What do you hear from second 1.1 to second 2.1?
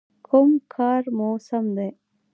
مو سم دی؟